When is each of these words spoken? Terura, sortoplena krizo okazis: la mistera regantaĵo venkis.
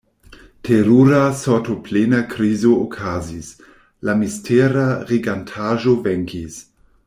Terura, 0.67 1.19
sortoplena 1.41 2.21
krizo 2.31 2.71
okazis: 2.85 3.53
la 4.09 4.19
mistera 4.23 4.87
regantaĵo 5.13 5.97
venkis. 6.09 6.61